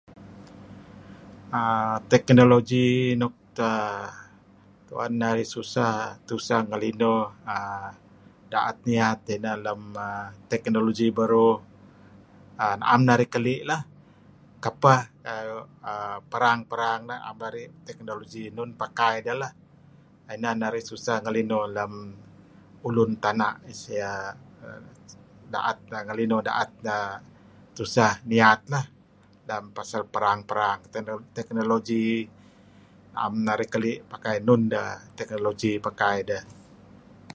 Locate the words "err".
1.59-1.95, 3.69-4.07